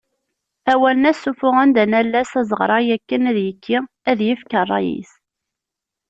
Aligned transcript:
Awalen-a 0.71 1.11
ssufuɣen-d 1.13 1.77
anallas 1.83 2.31
azeɣray 2.39 2.87
akken 2.95 3.21
ad 3.29 3.37
yekki 3.45 3.77
ad 4.09 4.19
yefk 4.27 4.51
rray-is. 4.63 5.11